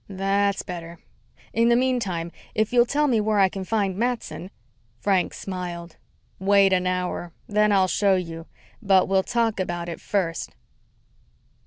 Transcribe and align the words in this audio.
"That's 0.09 0.63
better. 0.63 0.97
In 1.53 1.69
the 1.69 1.75
meantime, 1.75 2.31
if 2.55 2.73
you'll 2.73 2.87
tell 2.87 3.05
me 3.05 3.21
where 3.21 3.37
I 3.37 3.49
can 3.49 3.63
find 3.63 3.95
Matson" 3.95 4.49
Frank 4.99 5.31
smiled. 5.35 5.97
"Wait 6.39 6.73
an 6.73 6.87
hour. 6.87 7.33
Then 7.47 7.71
I'll 7.71 7.87
show 7.87 8.15
you. 8.15 8.47
But 8.81 9.07
we'll 9.07 9.21
talk 9.21 9.59
about 9.59 9.89
it 9.89 10.01
first." 10.01 10.55